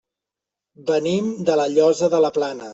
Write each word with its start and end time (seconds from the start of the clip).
Venim 0.87 1.29
de 1.51 1.61
La 1.63 1.69
Llosa 1.77 2.13
de 2.19 2.27
la 2.27 2.37
Plana. 2.43 2.69